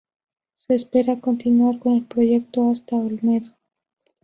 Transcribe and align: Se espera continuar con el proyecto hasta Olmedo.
Se 0.57 0.73
espera 0.73 1.21
continuar 1.21 1.77
con 1.77 1.93
el 1.93 2.05
proyecto 2.05 2.71
hasta 2.71 2.95
Olmedo. 2.95 3.55